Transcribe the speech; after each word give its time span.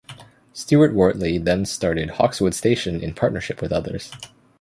Stuart-Wortley 0.53 1.37
then 1.37 1.63
started 1.63 2.09
Hawkeswood 2.13 2.55
Station 2.55 3.03
in 3.03 3.13
partnership 3.13 3.61
with 3.61 3.71
others. 3.71 4.11